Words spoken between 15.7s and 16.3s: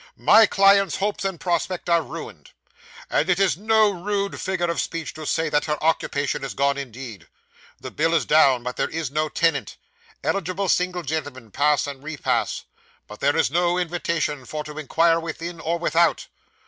without.